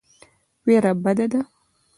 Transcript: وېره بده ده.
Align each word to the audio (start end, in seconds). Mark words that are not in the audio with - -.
وېره 0.65 0.91
بده 1.03 1.25
ده. 1.31 1.41